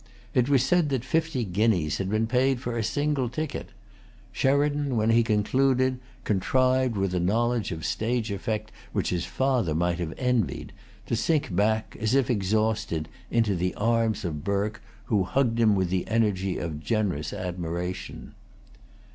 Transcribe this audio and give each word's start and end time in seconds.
It 0.33 0.49
was 0.49 0.63
said 0.63 0.89
that 0.89 1.05
fifty 1.05 1.43
guineas 1.45 1.99
had 1.99 2.09
been 2.09 2.25
paid 2.25 2.59
for 2.59 2.75
a 2.75 2.83
single 2.83 3.29
ticket. 3.29 3.69
Sheridan, 4.31 4.97
when 4.97 5.11
he 5.11 5.21
concluded, 5.21 5.99
contrived, 6.23 6.97
with 6.97 7.13
a 7.13 7.19
knowledge 7.19 7.71
of 7.71 7.85
stage 7.85 8.31
effect 8.31 8.71
which 8.93 9.11
his 9.11 9.25
father 9.25 9.75
might 9.75 9.99
have 9.99 10.15
envied, 10.17 10.73
to 11.05 11.15
sink 11.15 11.55
back, 11.55 11.95
as 11.99 12.15
if 12.15 12.31
exhausted, 12.31 13.09
into 13.29 13.55
the 13.55 13.75
arms 13.75 14.25
of 14.25 14.43
Burke, 14.43 14.81
who 15.05 15.23
hugged 15.23 15.59
him 15.59 15.75
with 15.75 15.91
the 15.91 16.07
energy 16.07 16.57
of 16.57 16.79
generous 16.79 17.31
admiration. 17.31 18.33